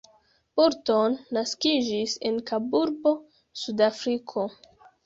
[0.59, 3.17] Burton naskiĝis en Kaburbo,
[3.67, 4.53] Sudafriko.